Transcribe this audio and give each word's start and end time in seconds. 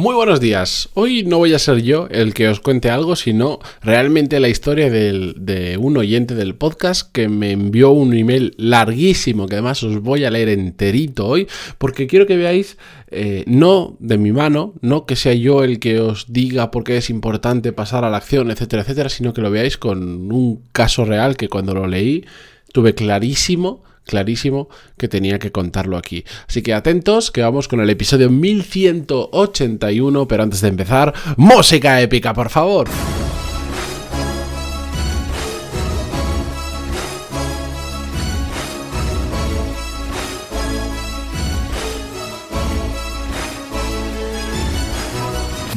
Muy 0.00 0.14
buenos 0.14 0.38
días. 0.38 0.90
Hoy 0.94 1.24
no 1.24 1.38
voy 1.38 1.54
a 1.54 1.58
ser 1.58 1.82
yo 1.82 2.06
el 2.12 2.32
que 2.32 2.48
os 2.48 2.60
cuente 2.60 2.88
algo, 2.88 3.16
sino 3.16 3.58
realmente 3.82 4.38
la 4.38 4.48
historia 4.48 4.88
de 4.90 5.76
un 5.76 5.96
oyente 5.96 6.36
del 6.36 6.54
podcast 6.54 7.10
que 7.10 7.28
me 7.28 7.50
envió 7.50 7.90
un 7.90 8.14
email 8.14 8.54
larguísimo, 8.58 9.48
que 9.48 9.56
además 9.56 9.82
os 9.82 10.00
voy 10.00 10.24
a 10.24 10.30
leer 10.30 10.50
enterito 10.50 11.26
hoy, 11.26 11.48
porque 11.78 12.06
quiero 12.06 12.28
que 12.28 12.36
veáis, 12.36 12.78
eh, 13.10 13.42
no 13.48 13.96
de 13.98 14.18
mi 14.18 14.30
mano, 14.30 14.72
no 14.82 15.04
que 15.04 15.16
sea 15.16 15.34
yo 15.34 15.64
el 15.64 15.80
que 15.80 15.98
os 15.98 16.32
diga 16.32 16.70
por 16.70 16.84
qué 16.84 16.98
es 16.98 17.10
importante 17.10 17.72
pasar 17.72 18.04
a 18.04 18.10
la 18.10 18.18
acción, 18.18 18.52
etcétera, 18.52 18.82
etcétera, 18.82 19.08
sino 19.08 19.34
que 19.34 19.40
lo 19.40 19.50
veáis 19.50 19.78
con 19.78 20.30
un 20.30 20.62
caso 20.70 21.06
real 21.06 21.36
que 21.36 21.48
cuando 21.48 21.74
lo 21.74 21.88
leí 21.88 22.24
tuve 22.72 22.94
clarísimo 22.94 23.82
clarísimo 24.08 24.68
que 24.96 25.06
tenía 25.06 25.38
que 25.38 25.52
contarlo 25.52 25.96
aquí. 25.96 26.24
Así 26.48 26.62
que 26.62 26.74
atentos, 26.74 27.30
que 27.30 27.42
vamos 27.42 27.68
con 27.68 27.80
el 27.80 27.90
episodio 27.90 28.30
1181, 28.30 30.26
pero 30.26 30.42
antes 30.42 30.62
de 30.62 30.68
empezar, 30.68 31.14
música 31.36 32.00
épica, 32.00 32.34
por 32.34 32.48
favor. 32.48 32.88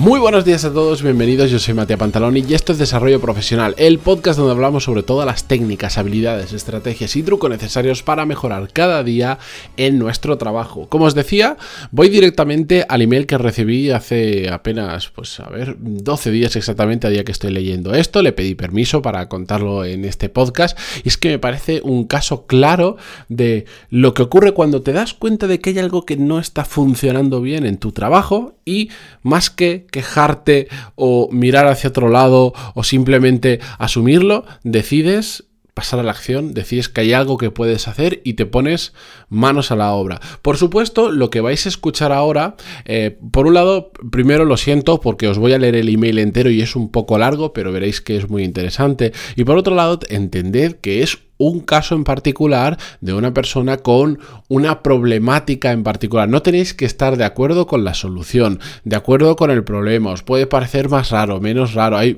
Muy 0.01 0.19
buenos 0.19 0.45
días 0.45 0.65
a 0.65 0.73
todos, 0.73 1.03
bienvenidos, 1.03 1.51
yo 1.51 1.59
soy 1.59 1.75
Matías 1.75 1.99
Pantaloni 1.99 2.43
y 2.49 2.55
esto 2.55 2.71
es 2.71 2.79
Desarrollo 2.79 3.21
Profesional, 3.21 3.75
el 3.77 3.99
podcast 3.99 4.39
donde 4.39 4.53
hablamos 4.53 4.85
sobre 4.85 5.03
todas 5.03 5.27
las 5.27 5.47
técnicas, 5.47 5.99
habilidades, 5.99 6.53
estrategias 6.53 7.15
y 7.15 7.21
trucos 7.21 7.51
necesarios 7.51 8.01
para 8.01 8.25
mejorar 8.25 8.73
cada 8.73 9.03
día 9.03 9.37
en 9.77 9.99
nuestro 9.99 10.39
trabajo. 10.39 10.89
Como 10.89 11.05
os 11.05 11.13
decía, 11.13 11.55
voy 11.91 12.09
directamente 12.09 12.83
al 12.89 13.03
email 13.03 13.27
que 13.27 13.37
recibí 13.37 13.91
hace 13.91 14.49
apenas, 14.49 15.09
pues 15.09 15.39
a 15.39 15.47
ver, 15.49 15.75
12 15.77 16.31
días 16.31 16.55
exactamente 16.55 17.05
a 17.05 17.11
día 17.11 17.23
que 17.23 17.31
estoy 17.31 17.51
leyendo 17.51 17.93
esto, 17.93 18.23
le 18.23 18.31
pedí 18.31 18.55
permiso 18.55 19.03
para 19.03 19.29
contarlo 19.29 19.85
en 19.85 20.03
este 20.05 20.29
podcast 20.29 20.79
y 21.03 21.09
es 21.09 21.17
que 21.17 21.29
me 21.29 21.37
parece 21.37 21.79
un 21.83 22.05
caso 22.05 22.47
claro 22.47 22.97
de 23.29 23.65
lo 23.91 24.15
que 24.15 24.23
ocurre 24.23 24.55
cuando 24.55 24.81
te 24.81 24.93
das 24.93 25.13
cuenta 25.13 25.45
de 25.45 25.59
que 25.59 25.69
hay 25.69 25.77
algo 25.77 26.07
que 26.07 26.17
no 26.17 26.39
está 26.39 26.65
funcionando 26.65 27.39
bien 27.39 27.67
en 27.67 27.77
tu 27.77 27.91
trabajo 27.91 28.55
y 28.65 28.89
más 29.21 29.51
que 29.51 29.90
quejarte 29.91 30.67
o 30.95 31.29
mirar 31.31 31.67
hacia 31.67 31.89
otro 31.89 32.09
lado 32.09 32.53
o 32.73 32.83
simplemente 32.83 33.59
asumirlo, 33.77 34.45
decides 34.63 35.43
pasar 35.81 35.99
a 35.99 36.03
la 36.03 36.11
acción, 36.11 36.53
decides 36.53 36.89
que 36.89 37.01
hay 37.01 37.13
algo 37.13 37.39
que 37.39 37.49
puedes 37.49 37.87
hacer 37.87 38.21
y 38.23 38.33
te 38.33 38.45
pones 38.45 38.93
manos 39.29 39.71
a 39.71 39.75
la 39.75 39.93
obra. 39.93 40.21
Por 40.43 40.57
supuesto, 40.57 41.09
lo 41.09 41.31
que 41.31 41.41
vais 41.41 41.65
a 41.65 41.69
escuchar 41.69 42.11
ahora, 42.11 42.55
eh, 42.85 43.17
por 43.31 43.47
un 43.47 43.55
lado, 43.55 43.91
primero 44.11 44.45
lo 44.45 44.57
siento 44.57 45.01
porque 45.01 45.27
os 45.27 45.39
voy 45.39 45.53
a 45.53 45.57
leer 45.57 45.75
el 45.75 45.89
email 45.89 46.19
entero 46.19 46.51
y 46.51 46.61
es 46.61 46.75
un 46.75 46.91
poco 46.91 47.17
largo, 47.17 47.51
pero 47.51 47.71
veréis 47.71 47.99
que 47.99 48.15
es 48.15 48.29
muy 48.29 48.43
interesante. 48.43 49.11
Y 49.35 49.43
por 49.43 49.57
otro 49.57 49.73
lado, 49.73 49.99
entended 50.09 50.75
que 50.75 51.01
es 51.01 51.17
un 51.39 51.61
caso 51.61 51.95
en 51.95 52.03
particular 52.03 52.77
de 52.99 53.13
una 53.13 53.33
persona 53.33 53.77
con 53.77 54.19
una 54.49 54.83
problemática 54.83 55.71
en 55.71 55.81
particular. 55.81 56.29
No 56.29 56.43
tenéis 56.43 56.75
que 56.75 56.85
estar 56.85 57.17
de 57.17 57.25
acuerdo 57.25 57.65
con 57.65 57.83
la 57.83 57.95
solución, 57.95 58.59
de 58.83 58.97
acuerdo 58.97 59.35
con 59.35 59.49
el 59.49 59.63
problema. 59.63 60.11
Os 60.11 60.21
puede 60.21 60.45
parecer 60.45 60.89
más 60.89 61.09
raro, 61.09 61.41
menos 61.41 61.73
raro. 61.73 61.97
Hay, 61.97 62.17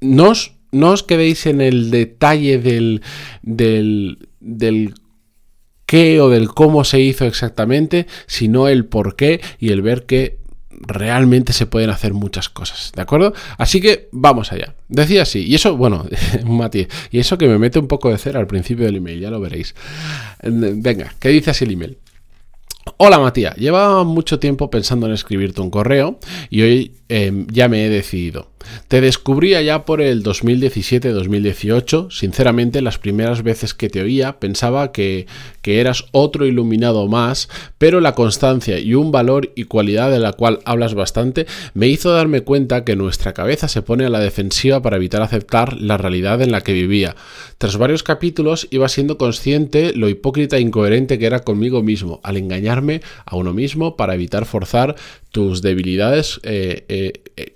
no, 0.00 0.32
quedéis 1.06 1.46
en 1.46 1.60
el 1.60 1.90
detalle 1.90 2.58
del, 2.58 3.02
del, 3.42 4.28
del 4.40 4.94
qué 5.86 6.20
o 6.20 6.28
del 6.28 6.48
cómo 6.48 6.84
se 6.84 7.00
hizo 7.00 7.26
exactamente, 7.26 8.06
sino 8.26 8.68
el 8.68 8.84
por 8.84 9.16
qué 9.16 9.40
y 9.58 9.70
el 9.70 9.82
ver 9.82 10.06
que 10.06 10.38
realmente 10.70 11.52
se 11.52 11.66
pueden 11.66 11.90
hacer 11.90 12.14
muchas 12.14 12.48
cosas, 12.48 12.92
¿de 12.94 13.02
acuerdo? 13.02 13.34
Así 13.58 13.80
que 13.80 14.08
vamos 14.12 14.52
allá. 14.52 14.74
Decía 14.88 15.22
así, 15.22 15.44
y 15.46 15.54
eso, 15.54 15.76
bueno, 15.76 16.06
Mati, 16.46 16.86
y 17.10 17.18
eso 17.18 17.36
que 17.36 17.48
me 17.48 17.58
mete 17.58 17.78
un 17.78 17.88
poco 17.88 18.10
de 18.10 18.18
cera 18.18 18.40
al 18.40 18.46
principio 18.46 18.86
del 18.86 18.96
email, 18.96 19.20
ya 19.20 19.30
lo 19.30 19.40
veréis. 19.40 19.74
Venga, 20.42 21.14
¿qué 21.18 21.28
dice 21.28 21.50
así 21.50 21.64
el 21.64 21.72
email? 21.72 21.98
Hola 22.96 23.18
Matías, 23.18 23.56
llevaba 23.56 24.04
mucho 24.04 24.38
tiempo 24.38 24.70
pensando 24.70 25.06
en 25.06 25.12
escribirte 25.12 25.60
un 25.60 25.70
correo 25.70 26.18
y 26.48 26.62
hoy 26.62 26.92
em, 27.08 27.46
ya 27.48 27.68
me 27.68 27.84
he 27.84 27.88
decidido. 27.88 28.50
Te 28.88 29.00
descubrí 29.00 29.54
allá 29.54 29.84
por 29.84 30.00
el 30.00 30.22
2017-2018. 30.22 32.10
Sinceramente, 32.10 32.82
las 32.82 32.98
primeras 32.98 33.42
veces 33.42 33.72
que 33.72 33.88
te 33.88 34.02
oía 34.02 34.38
pensaba 34.38 34.92
que, 34.92 35.26
que, 35.62 35.80
eras 35.80 36.06
otro 36.12 36.46
iluminado 36.46 37.06
más, 37.06 37.48
pero 37.78 38.00
la 38.00 38.14
constancia 38.14 38.78
y 38.78 38.94
un 38.94 39.12
valor 39.12 39.52
y 39.54 39.64
cualidad 39.64 40.10
de 40.10 40.18
la 40.18 40.32
cual 40.32 40.58
hablas 40.64 40.94
bastante 40.94 41.46
me 41.72 41.86
hizo 41.88 42.12
darme 42.12 42.42
cuenta 42.42 42.84
que 42.84 42.96
nuestra 42.96 43.32
cabeza 43.32 43.68
se 43.68 43.82
pone 43.82 44.04
a 44.04 44.10
la 44.10 44.20
defensiva 44.20 44.82
para 44.82 44.96
evitar 44.96 45.22
aceptar 45.22 45.80
la 45.80 45.96
realidad 45.96 46.42
en 46.42 46.52
la 46.52 46.60
que 46.60 46.72
vivía. 46.72 47.14
Tras 47.58 47.76
varios 47.76 48.02
capítulos 48.02 48.66
iba 48.70 48.88
siendo 48.88 49.18
consciente 49.18 49.92
lo 49.94 50.08
hipócrita 50.08 50.56
e 50.56 50.60
incoherente 50.60 51.18
que 51.18 51.26
era 51.26 51.40
conmigo 51.40 51.82
mismo, 51.82 52.20
al 52.22 52.36
engañarme 52.36 53.02
a 53.24 53.36
uno 53.36 53.52
mismo 53.52 53.96
para 53.96 54.14
evitar 54.14 54.46
forzar 54.46 54.96
tus 55.30 55.62
debilidades. 55.62 56.40
Eh, 56.42 56.84
eh, 56.88 57.12
eh, 57.36 57.52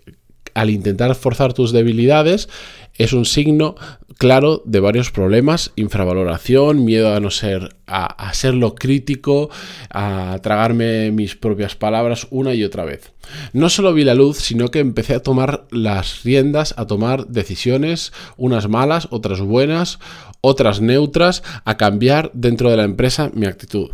al 0.54 0.70
intentar 0.70 1.14
forzar 1.14 1.52
tus 1.52 1.72
debilidades 1.72 2.48
es 2.96 3.12
un 3.12 3.24
signo 3.24 3.74
claro 4.18 4.62
de 4.64 4.78
varios 4.80 5.10
problemas, 5.10 5.72
infravaloración, 5.74 6.84
miedo 6.84 7.12
a 7.12 7.20
no 7.20 7.30
ser, 7.30 7.76
a, 7.86 8.28
a 8.28 8.32
serlo 8.34 8.76
crítico, 8.76 9.50
a 9.90 10.38
tragarme 10.42 11.10
mis 11.10 11.34
propias 11.34 11.74
palabras 11.74 12.28
una 12.30 12.54
y 12.54 12.62
otra 12.62 12.84
vez. 12.84 13.12
No 13.52 13.68
solo 13.68 13.92
vi 13.92 14.04
la 14.04 14.14
luz, 14.14 14.38
sino 14.38 14.70
que 14.70 14.78
empecé 14.78 15.14
a 15.14 15.22
tomar 15.22 15.66
las 15.70 16.22
riendas, 16.22 16.74
a 16.76 16.86
tomar 16.86 17.26
decisiones, 17.26 18.12
unas 18.36 18.68
malas, 18.68 19.08
otras 19.10 19.40
buenas, 19.40 19.98
otras 20.40 20.80
neutras, 20.80 21.42
a 21.64 21.76
cambiar 21.76 22.30
dentro 22.34 22.70
de 22.70 22.76
la 22.76 22.84
empresa 22.84 23.30
mi 23.34 23.46
actitud. 23.46 23.90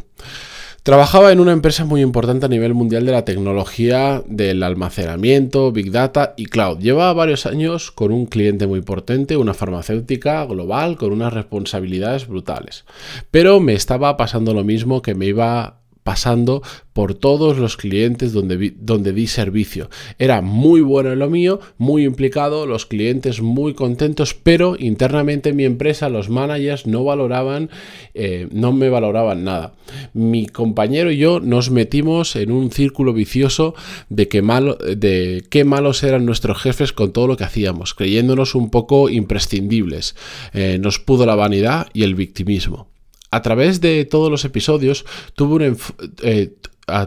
Trabajaba 0.82 1.30
en 1.30 1.40
una 1.40 1.52
empresa 1.52 1.84
muy 1.84 2.00
importante 2.00 2.46
a 2.46 2.48
nivel 2.48 2.72
mundial 2.72 3.04
de 3.04 3.12
la 3.12 3.26
tecnología 3.26 4.22
del 4.26 4.62
almacenamiento, 4.62 5.72
Big 5.72 5.90
Data 5.90 6.32
y 6.38 6.46
Cloud. 6.46 6.78
Llevaba 6.78 7.12
varios 7.12 7.44
años 7.44 7.90
con 7.90 8.12
un 8.12 8.24
cliente 8.24 8.66
muy 8.66 8.80
potente, 8.80 9.36
una 9.36 9.52
farmacéutica 9.52 10.42
global 10.46 10.96
con 10.96 11.12
unas 11.12 11.34
responsabilidades 11.34 12.26
brutales. 12.26 12.86
Pero 13.30 13.60
me 13.60 13.74
estaba 13.74 14.16
pasando 14.16 14.54
lo 14.54 14.64
mismo 14.64 15.02
que 15.02 15.14
me 15.14 15.26
iba 15.26 15.80
pasando 16.10 16.60
por 16.92 17.14
todos 17.14 17.56
los 17.56 17.76
clientes 17.76 18.32
donde, 18.32 18.74
donde 18.80 19.12
di 19.12 19.28
servicio. 19.28 19.90
Era 20.18 20.40
muy 20.40 20.80
bueno 20.80 21.12
en 21.12 21.20
lo 21.20 21.30
mío, 21.30 21.60
muy 21.78 22.02
implicado, 22.04 22.66
los 22.66 22.84
clientes 22.84 23.40
muy 23.40 23.74
contentos, 23.74 24.34
pero 24.34 24.74
internamente 24.76 25.50
en 25.50 25.56
mi 25.56 25.64
empresa 25.64 26.08
los 26.08 26.28
managers 26.28 26.88
no 26.88 27.04
valoraban, 27.04 27.70
eh, 28.14 28.48
no 28.50 28.72
me 28.72 28.88
valoraban 28.88 29.44
nada. 29.44 29.74
Mi 30.12 30.46
compañero 30.46 31.12
y 31.12 31.18
yo 31.18 31.38
nos 31.38 31.70
metimos 31.70 32.34
en 32.34 32.50
un 32.50 32.72
círculo 32.72 33.12
vicioso 33.12 33.76
de, 34.08 34.26
que 34.26 34.42
malo, 34.42 34.74
de 34.74 35.44
qué 35.48 35.62
malos 35.62 36.02
eran 36.02 36.26
nuestros 36.26 36.60
jefes 36.60 36.92
con 36.92 37.12
todo 37.12 37.28
lo 37.28 37.36
que 37.36 37.44
hacíamos, 37.44 37.94
creyéndonos 37.94 38.56
un 38.56 38.68
poco 38.68 39.10
imprescindibles. 39.10 40.16
Eh, 40.54 40.78
nos 40.80 40.98
pudo 40.98 41.24
la 41.24 41.36
vanidad 41.36 41.86
y 41.92 42.02
el 42.02 42.16
victimismo 42.16 42.88
a 43.30 43.42
través 43.42 43.80
de 43.80 44.04
todos 44.04 44.30
los 44.30 44.44
episodios 44.44 45.04
tuve 45.34 45.68
un... 45.68 45.78
Eh, 46.22 46.52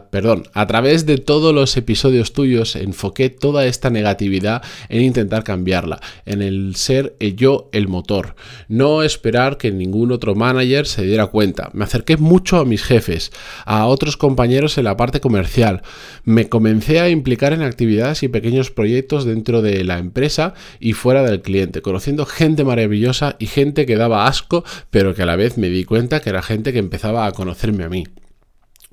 perdón, 0.10 0.44
a 0.54 0.68
través 0.68 1.06
de 1.06 1.18
todos 1.18 1.54
los 1.54 1.76
episodios 1.78 2.34
tuyos 2.34 2.76
enfoqué 2.76 3.30
toda 3.30 3.66
esta 3.66 3.90
negatividad 3.90 4.62
en 4.90 5.02
intentar 5.02 5.44
cambiarla, 5.44 6.00
en 6.26 6.42
el 6.42 6.76
ser 6.76 7.16
yo 7.36 7.70
el 7.72 7.88
motor, 7.88 8.36
no 8.68 9.04
esperar 9.04 9.58
que 9.58 9.72
ningún 9.72 10.12
otro 10.12 10.36
manager 10.36 10.86
se 10.86 11.04
diera 11.04 11.28
cuenta. 11.28 11.70
Me 11.74 11.84
acerqué 11.84 12.18
mucho 12.18 12.58
a 12.58 12.66
mis 12.66 12.84
jefes, 12.84 13.32
a 13.66 13.86
otros 13.88 14.18
compañeros 14.18 14.78
en 14.78 14.86
la 14.86 14.98
parte 14.98 15.20
comercial, 15.20 15.82
me 16.24 16.50
comencé 16.50 17.00
a 17.00 17.10
implicar 17.10 17.54
en 17.54 17.62
actividades 17.62 18.24
y 18.24 18.28
pequeños 18.28 18.72
proyectos 18.72 19.25
dentro 19.25 19.62
de 19.62 19.84
la 19.84 19.98
empresa 19.98 20.54
y 20.80 20.94
fuera 20.94 21.24
del 21.24 21.42
cliente, 21.42 21.81
conociendo 21.81 22.25
gente 22.25 22.63
maravillosa 22.63 23.36
y 23.40 23.48
gente 23.48 23.86
que 23.86 23.96
daba 23.96 24.28
asco, 24.28 24.63
pero 24.90 25.13
que 25.13 25.24
a 25.24 25.25
la 25.25 25.36
vez 25.36 25.57
me 25.57 25.69
di 25.69 25.84
cuenta 25.84 26.19
que 26.19 26.30
era 26.30 26.42
gente 26.42 26.74
que 26.74 26.80
empezaba 26.80 27.25
a 27.25 27.31
conocerme 27.31 27.84
a 27.84 27.90
mí. 27.90 28.06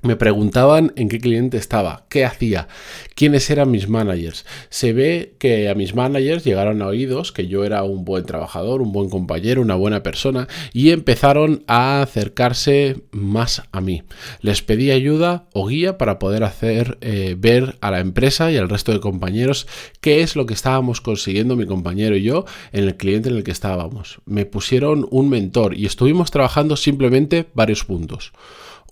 Me 0.02 0.16
preguntaban 0.16 0.92
en 0.96 1.10
qué 1.10 1.18
cliente 1.18 1.58
estaba, 1.58 2.06
qué 2.08 2.24
hacía, 2.24 2.68
quiénes 3.14 3.50
eran 3.50 3.70
mis 3.70 3.88
managers. 3.88 4.46
Se 4.70 4.94
ve 4.94 5.34
que 5.38 5.68
a 5.68 5.74
mis 5.74 5.94
managers 5.94 6.42
llegaron 6.42 6.80
a 6.80 6.86
oídos 6.86 7.32
que 7.32 7.48
yo 7.48 7.64
era 7.64 7.82
un 7.82 8.06
buen 8.06 8.24
trabajador, 8.24 8.80
un 8.80 8.92
buen 8.92 9.10
compañero, 9.10 9.60
una 9.60 9.74
buena 9.74 10.02
persona 10.02 10.48
y 10.72 10.90
empezaron 10.90 11.64
a 11.66 12.00
acercarse 12.00 12.96
más 13.10 13.62
a 13.72 13.82
mí. 13.82 14.02
Les 14.40 14.62
pedí 14.62 14.90
ayuda 14.90 15.44
o 15.52 15.66
guía 15.66 15.98
para 15.98 16.18
poder 16.18 16.44
hacer 16.44 16.96
eh, 17.02 17.36
ver 17.38 17.76
a 17.82 17.90
la 17.90 18.00
empresa 18.00 18.50
y 18.50 18.56
al 18.56 18.70
resto 18.70 18.92
de 18.92 19.00
compañeros 19.00 19.66
qué 20.00 20.22
es 20.22 20.34
lo 20.34 20.46
que 20.46 20.54
estábamos 20.54 21.02
consiguiendo 21.02 21.56
mi 21.56 21.66
compañero 21.66 22.16
y 22.16 22.22
yo 22.22 22.46
en 22.72 22.84
el 22.84 22.96
cliente 22.96 23.28
en 23.28 23.36
el 23.36 23.44
que 23.44 23.50
estábamos. 23.50 24.20
Me 24.24 24.46
pusieron 24.46 25.06
un 25.10 25.28
mentor 25.28 25.76
y 25.76 25.84
estuvimos 25.84 26.30
trabajando 26.30 26.76
simplemente 26.76 27.46
varios 27.52 27.84
puntos. 27.84 28.32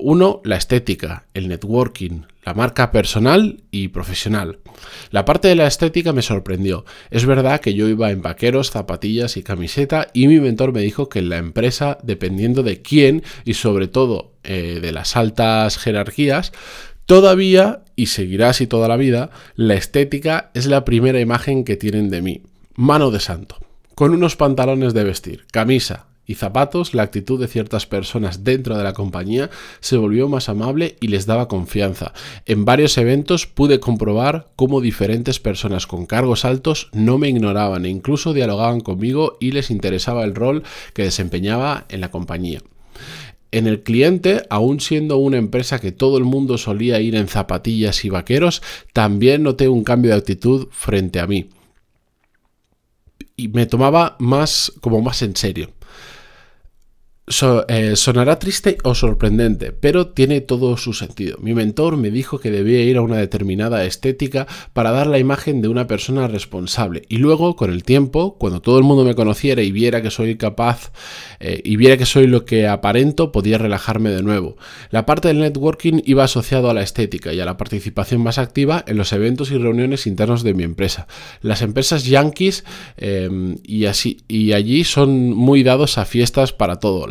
Uno, 0.01 0.41
la 0.45 0.57
estética, 0.57 1.27
el 1.35 1.49
networking, 1.49 2.23
la 2.45 2.55
marca 2.55 2.93
personal 2.93 3.65
y 3.73 3.89
profesional. 3.89 4.61
La 5.11 5.25
parte 5.25 5.49
de 5.49 5.57
la 5.57 5.67
estética 5.67 6.13
me 6.13 6.23
sorprendió. 6.23 6.85
Es 7.11 7.27
verdad 7.27 7.61
que 7.61 7.75
yo 7.75 7.89
iba 7.89 8.13
en 8.13 8.23
vaqueros, 8.23 8.71
zapatillas 8.71 9.37
y 9.37 9.43
camiseta 9.43 10.07
y 10.13 10.29
mi 10.29 10.39
mentor 10.39 10.73
me 10.73 10.83
dijo 10.83 11.09
que 11.09 11.19
en 11.19 11.29
la 11.29 11.39
empresa, 11.39 11.99
dependiendo 12.05 12.63
de 12.63 12.81
quién 12.81 13.25
y 13.45 13.55
sobre 13.55 13.89
todo 13.89 14.35
eh, 14.45 14.79
de 14.81 14.93
las 14.93 15.17
altas 15.17 15.79
jerarquías, 15.79 16.53
todavía, 17.05 17.83
y 17.97 18.07
seguirá 18.07 18.51
así 18.51 18.67
toda 18.67 18.87
la 18.87 18.97
vida, 18.97 19.31
la 19.57 19.75
estética 19.75 20.53
es 20.55 20.67
la 20.67 20.85
primera 20.85 21.21
imagen 21.21 21.65
que 21.65 21.77
tienen 21.77 22.09
de 22.09 22.23
mí. 22.23 22.43
Mano 22.77 23.11
de 23.11 23.19
santo. 23.19 23.57
Con 23.97 24.13
unos 24.13 24.37
pantalones 24.37 24.95
de 24.95 25.03
vestir, 25.03 25.47
camisa, 25.51 26.08
y 26.29 26.35
zapatos, 26.35 26.93
la 26.93 27.03
actitud 27.05 27.41
de 27.41 27.49
ciertas 27.49 27.87
personas 27.87 28.45
dentro 28.45 28.77
de 28.77 28.85
la 28.85 28.93
compañía 28.93 29.49
se 29.81 29.97
volvió 29.97 30.29
más 30.29 30.51
amable 30.51 30.97
y 31.01 31.09
les 31.09 31.25
daba 31.25 31.49
confianza. 31.49 32.13
En 32.45 32.67
varios 32.67 32.99
eventos 32.99 33.47
pude 33.47 33.81
comprobar 33.81 34.51
cómo 34.55 34.83
diferentes 34.83 35.41
personas 35.41 35.87
con 35.87 36.05
cargos 36.05 36.45
altos 36.45 36.91
no 36.93 37.17
me 37.17 37.31
ignoraban 37.31 37.87
e 37.87 37.89
incluso 37.89 38.35
dialogaban 38.35 38.81
conmigo 38.81 39.39
y 39.41 39.53
les 39.53 39.71
interesaba 39.71 40.23
el 40.25 40.35
rol 40.35 40.65
que 40.93 41.05
desempeñaba 41.05 41.87
en 41.89 42.03
la 42.03 42.11
compañía. 42.11 42.61
En 43.51 43.67
el 43.67 43.83
cliente, 43.83 44.43
aún 44.51 44.81
siendo 44.81 45.17
una 45.17 45.39
empresa 45.39 45.81
que 45.81 45.93
todo 45.93 46.19
el 46.19 46.25
mundo 46.25 46.59
solía 46.59 47.01
ir 47.01 47.15
en 47.15 47.29
zapatillas 47.29 48.05
y 48.05 48.11
vaqueros, 48.11 48.61
también 48.93 49.43
noté 49.43 49.69
un 49.69 49.83
cambio 49.83 50.11
de 50.11 50.19
actitud 50.19 50.69
frente 50.73 51.21
a 51.21 51.27
mí. 51.27 51.49
Y 53.35 53.49
me 53.49 53.65
tomaba 53.65 54.17
más 54.19 54.71
como 54.83 55.01
más 55.01 55.23
en 55.23 55.35
serio. 55.35 55.71
Eh, 57.69 57.97
sonará 57.97 58.39
triste 58.39 58.79
o 58.85 58.95
sorprendente, 58.95 59.73
pero 59.73 60.09
tiene 60.09 60.41
todo 60.41 60.77
su 60.77 60.95
sentido. 60.95 61.37
Mi 61.41 61.53
mentor 61.53 61.97
me 61.97 62.11
dijo 62.11 62.39
que 62.39 62.51
debía 62.51 62.83
ir 62.83 62.97
a 62.97 63.03
una 63.03 63.17
determinada 63.17 63.85
estética 63.85 64.47
para 64.73 64.93
dar 64.93 65.07
la 65.07 65.19
imagen 65.19 65.61
de 65.61 65.69
una 65.69 65.87
persona 65.87 66.27
responsable. 66.27 67.03
Y 67.09 67.19
luego, 67.19 67.55
con 67.55 67.71
el 67.71 67.85
tiempo, 67.85 68.37
cuando 68.39 68.61
todo 68.61 68.79
el 68.79 68.85
mundo 68.85 69.05
me 69.05 69.15
conociera 69.15 69.63
y 69.63 69.73
viera 69.73 70.01
que 70.01 70.11
soy 70.11 70.37
capaz 70.37 70.91
eh, 71.41 71.61
y 71.65 71.77
viera 71.77 71.99
que 71.99 72.07
soy 72.07 72.27
lo 72.27 72.45
que 72.47 72.67
aparento, 72.67 73.31
podía 73.31 73.59
relajarme 73.59 74.11
de 74.11 74.23
nuevo. 74.23 74.57
La 74.91 75.05
parte 75.05 75.29
del 75.29 75.41
networking 75.41 76.01
iba 76.07 76.25
asociado 76.25 76.71
a 76.71 76.75
la 76.75 76.83
estética 76.83 77.35
y 77.35 77.41
a 77.41 77.45
la 77.45 77.57
participación 77.57 78.23
más 78.23 78.39
activa 78.39 78.85
en 78.87 78.97
los 78.97 79.13
eventos 79.13 79.51
y 79.51 79.59
reuniones 79.59 80.07
internos 80.07 80.43
de 80.43 80.55
mi 80.55 80.63
empresa. 80.63 81.07
Las 81.43 81.61
empresas 81.61 82.05
yankees 82.05 82.65
eh, 82.97 83.29
y, 83.65 83.85
así, 83.85 84.23
y 84.29 84.53
allí 84.53 84.85
son 84.85 85.35
muy 85.35 85.63
dados 85.63 85.99
a 85.99 86.07
fiestas 86.07 86.53
para 86.53 86.77
todo 86.77 87.07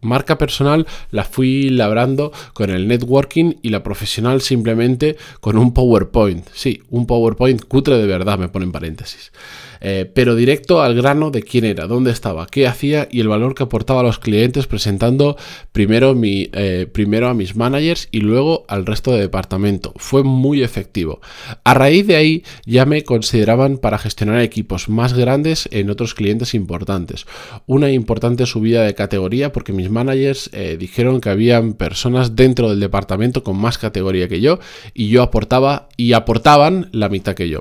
marca 0.00 0.38
personal 0.38 0.86
la 1.10 1.24
fui 1.24 1.70
labrando 1.70 2.32
con 2.52 2.70
el 2.70 2.88
networking 2.88 3.54
y 3.62 3.70
la 3.70 3.82
profesional 3.82 4.40
simplemente 4.40 5.16
con 5.40 5.58
un 5.58 5.72
PowerPoint. 5.74 6.46
Sí, 6.52 6.82
un 6.90 7.06
PowerPoint 7.06 7.64
cutre 7.64 7.96
de 7.96 8.06
verdad, 8.06 8.38
me 8.38 8.48
pone 8.48 8.66
en 8.66 8.72
paréntesis. 8.72 9.32
Eh, 9.80 10.10
pero 10.14 10.34
directo 10.34 10.82
al 10.82 10.94
grano 10.94 11.30
de 11.30 11.42
quién 11.42 11.64
era, 11.64 11.86
dónde 11.86 12.10
estaba, 12.10 12.46
qué 12.46 12.66
hacía 12.66 13.08
y 13.10 13.20
el 13.20 13.28
valor 13.28 13.54
que 13.54 13.62
aportaba 13.62 14.00
a 14.00 14.02
los 14.02 14.18
clientes 14.18 14.66
presentando 14.66 15.36
primero, 15.72 16.14
mi, 16.14 16.50
eh, 16.52 16.86
primero 16.92 17.28
a 17.28 17.34
mis 17.34 17.56
managers 17.56 18.08
y 18.10 18.20
luego 18.20 18.64
al 18.68 18.84
resto 18.84 19.12
de 19.12 19.20
departamento. 19.20 19.94
Fue 19.96 20.22
muy 20.22 20.62
efectivo. 20.62 21.20
A 21.64 21.74
raíz 21.74 22.06
de 22.06 22.16
ahí 22.16 22.44
ya 22.66 22.84
me 22.84 23.04
consideraban 23.04 23.78
para 23.78 23.98
gestionar 23.98 24.40
equipos 24.40 24.88
más 24.88 25.14
grandes 25.14 25.68
en 25.72 25.88
otros 25.88 26.14
clientes 26.14 26.54
importantes. 26.54 27.26
Una 27.66 27.90
importante 27.90 28.44
subida 28.44 28.82
de 28.82 28.94
categoría 28.94 29.49
porque 29.50 29.72
mis 29.72 29.90
managers 29.90 30.50
eh, 30.52 30.76
dijeron 30.78 31.20
que 31.20 31.30
habían 31.30 31.74
personas 31.74 32.36
dentro 32.36 32.70
del 32.70 32.80
departamento 32.80 33.42
con 33.42 33.56
más 33.56 33.78
categoría 33.78 34.28
que 34.28 34.40
yo 34.40 34.58
y 34.94 35.08
yo 35.08 35.22
aportaba 35.22 35.88
y 35.96 36.12
aportaban 36.12 36.88
la 36.92 37.08
mitad 37.08 37.34
que 37.34 37.48
yo. 37.48 37.60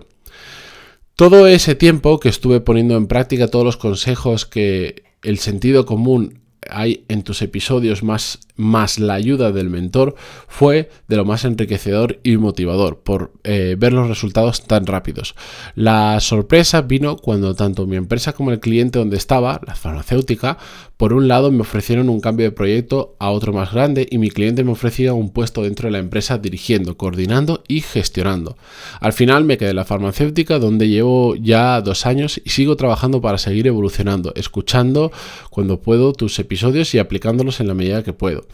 Todo 1.16 1.48
ese 1.48 1.76
tiempo 1.76 2.20
que 2.20 2.30
estuve 2.30 2.62
poniendo 2.62 2.96
en 2.96 3.08
práctica 3.08 3.50
todos 3.50 3.66
los 3.66 3.78
consejos 3.78 4.46
que 4.46 5.04
el 5.22 5.38
sentido 5.38 5.86
común 5.86 6.40
hay 6.70 7.06
en 7.08 7.24
tus 7.24 7.42
episodios 7.42 8.04
más, 8.04 8.40
más 8.60 9.00
la 9.00 9.14
ayuda 9.14 9.52
del 9.52 9.70
mentor 9.70 10.16
fue 10.48 10.90
de 11.08 11.16
lo 11.16 11.26
más 11.26 11.46
enriquecedor 11.46 12.20
y 12.24 12.38
motivador 12.38 13.00
por 13.00 13.32
eh, 13.44 13.76
ver 13.80 13.94
los 13.94 14.10
resultados 14.10 14.64
tan 14.68 14.86
rápidos. 14.86 15.34
La 15.76 16.20
sorpresa 16.20 16.82
vino 16.82 17.16
cuando 17.16 17.56
tanto 17.56 17.88
mi 17.88 17.96
empresa 17.96 18.34
como 18.34 18.52
el 18.52 18.60
cliente 18.60 19.00
donde 19.00 19.18
estaba, 19.18 19.62
la 19.66 19.76
farmacéutica, 19.76 20.58
por 20.98 21.14
un 21.14 21.30
lado 21.30 21.50
me 21.52 21.62
ofrecieron 21.62 22.10
un 22.10 22.20
cambio 22.20 22.46
de 22.46 22.52
proyecto 22.52 23.16
a 23.20 23.32
otro 23.32 23.54
más 23.54 23.72
grande 23.72 24.06
y 24.12 24.18
mi 24.18 24.30
cliente 24.30 24.66
me 24.66 24.74
ofrecía 24.74 25.14
un 25.14 25.30
puesto 25.30 25.64
dentro 25.64 25.88
de 25.88 25.94
la 25.94 26.00
empresa 26.00 26.38
dirigiendo, 26.38 26.98
coordinando 26.98 27.64
y 27.70 27.80
gestionando. 27.80 28.58
Al 29.00 29.14
final 29.14 29.46
me 29.46 29.58
quedé 29.58 29.70
en 29.70 29.78
la 29.78 29.86
farmacéutica 29.86 30.60
donde 30.60 30.90
llevo 30.90 31.36
ya 31.36 31.80
dos 31.80 32.06
años 32.06 32.42
y 32.44 32.50
sigo 32.50 32.76
trabajando 32.76 33.22
para 33.22 33.38
seguir 33.38 33.68
evolucionando, 33.68 34.34
escuchando 34.36 35.14
cuando 35.50 35.80
puedo 35.80 36.12
tus 36.12 36.38
episodios 36.40 36.94
y 36.94 37.00
aplicándolos 37.00 37.62
en 37.62 37.68
la 37.70 37.74
medida 37.74 38.04
que 38.04 38.12
puedo. 38.12 38.49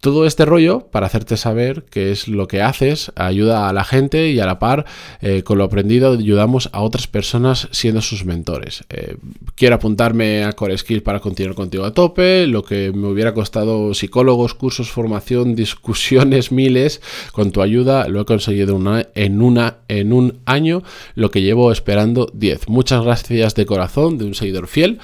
Todo 0.00 0.26
este 0.26 0.44
rollo, 0.44 0.88
para 0.92 1.06
hacerte 1.06 1.36
saber 1.36 1.84
qué 1.90 2.12
es 2.12 2.28
lo 2.28 2.46
que 2.46 2.62
haces, 2.62 3.10
ayuda 3.16 3.68
a 3.68 3.72
la 3.72 3.82
gente 3.82 4.30
y 4.30 4.38
a 4.38 4.46
la 4.46 4.58
par, 4.58 4.84
eh, 5.20 5.42
con 5.42 5.58
lo 5.58 5.64
aprendido, 5.64 6.12
ayudamos 6.12 6.68
a 6.72 6.82
otras 6.82 7.06
personas 7.06 7.68
siendo 7.72 8.02
sus 8.02 8.24
mentores. 8.24 8.84
Eh, 8.90 9.16
quiero 9.54 9.74
apuntarme 9.74 10.44
a 10.44 10.52
Core 10.52 10.76
Skill 10.78 11.02
para 11.02 11.20
continuar 11.20 11.56
contigo 11.56 11.84
a 11.84 11.94
tope, 11.94 12.46
lo 12.46 12.62
que 12.62 12.92
me 12.92 13.08
hubiera 13.08 13.34
costado 13.34 13.94
psicólogos, 13.94 14.54
cursos, 14.54 14.90
formación, 14.90 15.54
discusiones, 15.56 16.52
miles, 16.52 17.00
con 17.32 17.50
tu 17.50 17.62
ayuda 17.62 18.06
lo 18.08 18.20
he 18.20 18.24
conseguido 18.24 18.76
en, 19.14 19.42
una, 19.42 19.78
en 19.88 20.12
un 20.12 20.38
año, 20.44 20.82
lo 21.14 21.30
que 21.30 21.42
llevo 21.42 21.72
esperando 21.72 22.30
10. 22.32 22.68
Muchas 22.68 23.02
gracias 23.02 23.54
de 23.54 23.66
corazón, 23.66 24.18
de 24.18 24.24
un 24.24 24.34
seguidor 24.34 24.68
fiel, 24.68 24.98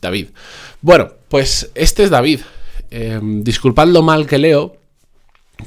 David. 0.00 0.28
Bueno, 0.80 1.10
pues 1.28 1.70
este 1.74 2.04
es 2.04 2.10
David. 2.10 2.40
Em, 2.90 3.44
disculpad 3.44 3.88
lo 3.88 4.02
mal 4.02 4.26
que 4.26 4.38
leo, 4.38 4.76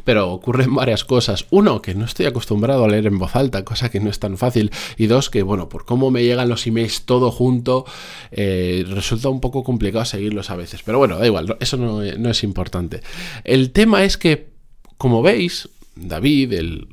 pero 0.04 0.32
ocurren 0.32 0.74
varias 0.76 1.04
cosas. 1.04 1.46
Uno, 1.50 1.82
que 1.82 1.96
no 1.96 2.06
estoy 2.06 2.26
acostumbrado 2.26 2.86
a 2.86 2.88
leer 2.88 3.08
en 3.08 3.20
voz 3.20 3.36
alta, 3.36 3.64
cosa 3.64 3.90
que 3.90 4.00
no 4.00 4.10
es 4.10 4.20
tan 4.20 4.38
fácil. 4.38 4.72
Y 4.98 5.08
dos, 5.08 5.30
que 5.30 5.44
bueno, 5.44 5.70
por 5.70 5.86
cómo 5.86 6.12
me 6.12 6.24
llegan 6.24 6.50
los 6.50 6.66
emails 6.68 7.04
todo 7.04 7.32
junto, 7.32 7.86
eh, 8.32 8.86
resulta 8.88 9.30
un 9.30 9.42
poco 9.42 9.64
complicado 9.64 10.06
seguirlos 10.06 10.50
a 10.50 10.56
veces. 10.56 10.82
Pero 10.84 10.98
bueno, 10.98 11.18
da 11.18 11.26
igual, 11.26 11.58
eso 11.60 11.78
no 11.78 12.02
es 12.02 12.44
importante. 12.44 13.02
El 13.44 13.72
tema 13.72 14.04
es 14.04 14.18
que, 14.18 14.50
como 14.98 15.22
veis, 15.22 15.70
David, 15.96 16.54
el 16.54 16.88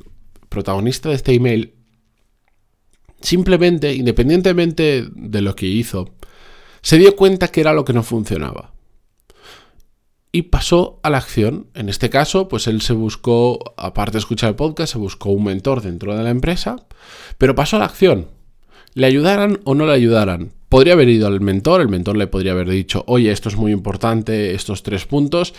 protagonista 0.49 1.09
de 1.09 1.15
este 1.15 1.35
email, 1.35 1.75
simplemente, 3.21 3.95
independientemente 3.95 5.07
de 5.11 5.43
lo 5.43 5.55
que 5.55 5.67
hizo, 5.67 6.11
se 6.81 6.99
dio 6.99 7.17
cuenta 7.17 7.49
que 7.49 7.61
era 7.61 7.73
lo 7.73 7.85
que 7.85 7.93
no 7.93 8.03
funcionaba 8.03 8.78
y 10.33 10.43
pasó 10.43 11.01
a 11.03 11.11
la 11.11 11.19
acción. 11.19 11.67
En 11.75 11.89
este 11.89 12.11
caso, 12.11 12.49
pues 12.49 12.67
él 12.67 12.83
se 12.83 12.93
buscó, 12.93 13.75
aparte 13.77 14.13
de 14.13 14.19
escuchar 14.19 14.51
el 14.51 14.57
podcast, 14.57 14.93
se 14.93 14.99
buscó 14.99 15.31
un 15.31 15.45
mentor 15.45 15.83
dentro 15.83 16.17
de 16.17 16.23
la 16.23 16.31
empresa, 16.31 16.87
pero 17.39 17.55
pasó 17.55 17.77
a 17.77 17.81
la 17.81 17.87
acción. 17.87 18.29
Le 18.95 19.07
ayudaran 19.07 19.61
o 19.65 19.75
no 19.75 19.87
le 19.87 19.93
ayudaran. 19.93 20.53
Podría 20.69 20.95
haber 20.95 21.09
ido 21.09 21.27
al 21.27 21.41
mentor, 21.41 21.81
el 21.81 21.89
mentor 21.89 22.17
le 22.17 22.27
podría 22.27 22.53
haber 22.53 22.69
dicho, 22.69 23.05
oye, 23.07 23.31
esto 23.31 23.49
es 23.49 23.57
muy 23.57 23.73
importante, 23.73 24.55
estos 24.55 24.83
tres 24.83 25.07
puntos, 25.07 25.55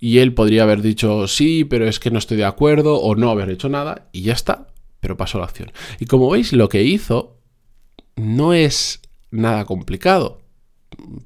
y 0.00 0.18
él 0.18 0.34
podría 0.34 0.64
haber 0.64 0.82
dicho, 0.82 1.28
sí, 1.28 1.64
pero 1.64 1.86
es 1.86 2.00
que 2.00 2.10
no 2.10 2.18
estoy 2.18 2.36
de 2.36 2.44
acuerdo, 2.44 3.00
o 3.00 3.14
no 3.14 3.30
haber 3.30 3.50
hecho 3.50 3.68
nada, 3.68 4.08
y 4.10 4.22
ya 4.22 4.32
está, 4.32 4.68
pero 5.00 5.16
pasó 5.16 5.38
a 5.38 5.42
la 5.42 5.46
acción. 5.46 5.70
Y 6.00 6.06
como 6.06 6.30
veis, 6.30 6.52
lo 6.52 6.68
que 6.68 6.82
hizo 6.82 7.36
no 8.16 8.52
es 8.52 9.00
nada 9.30 9.64
complicado 9.64 10.40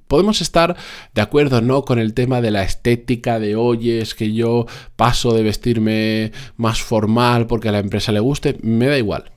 podemos 0.09 0.40
estar 0.40 0.76
de 1.14 1.23
acuerdo 1.23 1.61
no 1.61 1.85
con 1.85 1.99
el 1.99 2.14
tema 2.14 2.40
de 2.40 2.50
la 2.50 2.62
estética 2.62 3.38
de 3.38 3.57
oye 3.57 4.00
es 4.00 4.14
que 4.14 4.33
yo 4.33 4.66
paso 4.97 5.33
de 5.35 5.42
vestirme 5.42 6.33
más 6.57 6.83
formal 6.83 7.47
porque 7.47 7.69
a 7.69 7.73
la 7.73 7.78
empresa 7.78 8.12
le 8.12 8.21
guste 8.21 8.59
me 8.62 8.87
da 8.87 8.99
igual 8.99 9.33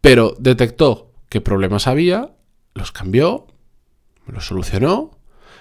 pero 0.00 0.34
detectó 0.38 1.12
qué 1.28 1.40
problemas 1.40 1.86
había 1.86 2.32
los 2.74 2.92
cambió 2.92 3.46
los 4.26 4.46
solucionó 4.46 5.18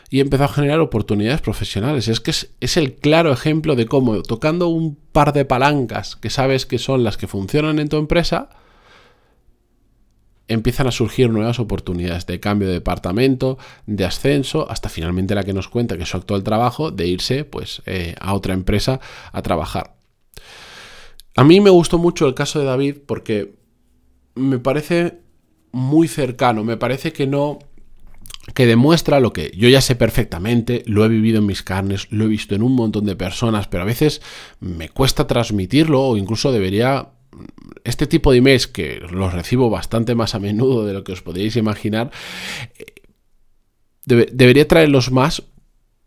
y 0.10 0.20
empezó 0.20 0.44
a 0.44 0.50
generar 0.50 0.82
oportunidades 0.82 1.40
profesionales. 1.40 2.10
Es 2.10 2.20
que 2.20 2.32
es, 2.32 2.52
es, 2.60 2.76
el 2.76 2.96
claro 2.96 3.32
ejemplo 3.32 3.78
de 3.78 3.86
cómo 3.86 4.22
tocando 4.22 4.68
un 4.68 4.98
par 5.14 5.32
de 5.32 5.46
palancas 5.46 6.18
que 6.18 6.30
sabes 6.30 6.66
que 6.66 6.80
son 6.80 7.06
las 7.06 7.16
que 7.16 7.28
funcionan 7.28 7.80
en 7.80 7.88
tu 7.88 7.98
empresa, 7.98 8.50
empiezan 10.52 10.88
a 10.88 10.92
surgir 10.92 11.30
nuevas 11.30 11.60
oportunidades 11.60 12.26
de 12.26 12.40
cambio 12.40 12.68
de 12.68 12.76
departamento, 12.76 13.58
de 13.86 14.06
ascenso, 14.06 14.70
hasta 14.70 14.90
finalmente 14.90 15.36
la 15.36 15.44
que 15.44 15.54
nos 15.54 15.68
cuenta 15.68 15.98
que 15.98 16.06
su 16.06 16.18
actual 16.18 16.44
trabajo, 16.44 16.92
de 16.92 17.08
irse 17.08 17.46
pues, 17.46 17.82
eh, 17.86 18.16
a 18.20 18.34
otra 18.34 18.54
empresa 18.54 19.00
a 19.32 19.42
trabajar. 19.42 19.96
A 21.36 21.44
mí 21.44 21.62
me 21.62 21.70
gustó 21.70 21.98
mucho 21.98 22.28
el 22.28 22.34
caso 22.34 22.60
de 22.60 22.66
David 22.66 22.98
porque 23.06 23.56
me 24.36 24.60
parece 24.60 25.20
muy 25.72 26.08
cercano, 26.08 26.64
me 26.64 26.78
parece 26.78 27.14
que 27.14 27.28
no 27.28 27.60
que 28.54 28.66
demuestra 28.66 29.20
lo 29.20 29.34
que 29.34 29.52
yo 29.56 29.70
ya 29.70 29.82
sé 29.82 29.96
perfectamente, 29.96 30.84
lo 30.88 31.06
he 31.06 31.10
vivido 31.10 31.40
en 31.40 31.46
mis 31.46 31.62
carnes, 31.62 32.08
lo 32.10 32.26
he 32.26 32.28
visto 32.28 32.56
en 32.56 32.64
un 32.64 32.74
montón 32.74 33.06
de 33.06 33.16
personas, 33.16 33.68
pero 33.68 33.84
a 33.84 33.86
veces 33.86 34.22
me 34.60 34.90
cuesta 34.90 35.28
transmitirlo 35.28 36.02
o 36.02 36.18
incluso 36.18 36.52
debería 36.52 37.10
este 37.84 38.08
tipo 38.08 38.32
de 38.32 38.40
emails 38.40 38.68
que 38.68 39.00
los 39.00 39.34
recibo 39.34 39.70
bastante 39.70 40.16
más 40.16 40.36
a 40.36 40.40
menudo 40.40 40.86
de 40.86 40.94
lo 40.94 41.04
que 41.04 41.14
os 41.14 41.22
podríais 41.22 41.56
imaginar, 41.56 42.12
eh, 42.78 42.86
debería 44.06 44.68
traerlos 44.68 45.12
más 45.12 45.44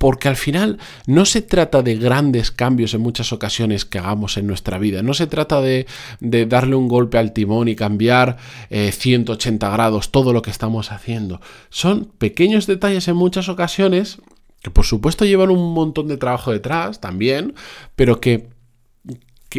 porque 0.04 0.28
al 0.28 0.36
final 0.36 0.78
no 1.06 1.24
se 1.24 1.40
trata 1.40 1.80
de 1.82 1.96
grandes 1.96 2.50
cambios 2.50 2.92
en 2.92 3.00
muchas 3.00 3.32
ocasiones 3.32 3.86
que 3.86 3.98
hagamos 3.98 4.36
en 4.36 4.46
nuestra 4.46 4.78
vida, 4.78 5.02
no 5.02 5.14
se 5.14 5.26
trata 5.26 5.62
de, 5.62 5.86
darle 6.20 6.76
un 6.76 6.88
golpe 6.88 7.16
al 7.16 7.32
timón 7.32 7.68
y 7.68 7.76
cambiar 7.76 8.36
180 8.70 9.66
eh, 9.66 9.70
grados 9.72 10.10
todo 10.10 10.34
lo 10.34 10.42
que 10.42 10.50
estamos 10.50 10.92
haciendo. 10.92 11.40
Son 11.70 12.12
pequeños 12.18 12.66
detalles 12.66 13.08
en 13.08 13.16
muchas 13.16 13.48
ocasiones 13.48 14.18
que 14.62 14.70
por 14.70 14.84
supuesto 14.84 15.24
llevan 15.24 15.50
un 15.50 15.72
montón 15.74 16.08
de 16.08 16.16
trabajo 16.16 16.50
detrás 16.50 17.00
también, 17.00 17.54
pero 17.96 18.20
que, 18.20 18.48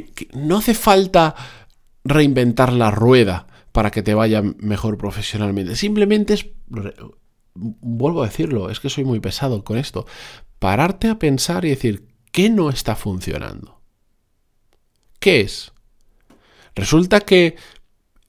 que 0.04 0.28
no 0.34 0.58
hace 0.58 0.74
falta 0.74 1.36
reinventar 2.04 2.72
la 2.74 2.92
rueda 2.92 3.48
para 3.72 3.92
que 3.92 4.04
te 4.04 4.14
vaya 4.14 4.42
mejor 4.42 4.98
profesionalmente. 4.98 5.76
Simplemente 5.76 6.34
es 6.36 6.46
vuelvo 7.56 8.22
a 8.22 8.28
decirlo, 8.28 8.70
es 8.70 8.80
que 8.80 8.90
soy 8.90 9.06
muy 9.06 9.20
pesado 9.20 9.64
con 9.64 9.78
esto, 9.78 10.06
pararte 10.60 11.08
a 11.08 11.20
pensar 11.20 11.66
y 11.66 11.70
decir, 11.70 12.08
¿qué 12.32 12.50
no 12.50 12.70
está 12.70 12.96
funcionando? 12.96 13.82
¿Qué 15.20 15.42
es? 15.42 15.72
Resulta 16.76 17.22
que 17.22 17.56